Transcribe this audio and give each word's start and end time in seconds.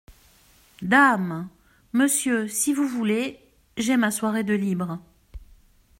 Dame!… 0.81 1.47
monsieur, 1.93 2.47
si 2.47 2.73
vous 2.73 2.87
voulez… 2.87 3.39
j’ai 3.77 3.97
ma 3.97 4.09
soirée 4.09 4.43
de 4.43 4.55
libre. 4.55 4.99